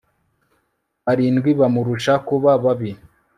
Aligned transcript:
barindwi 1.05 1.49
bamurusha 1.59 2.13
kuba 2.27 2.51
babi 2.63 2.91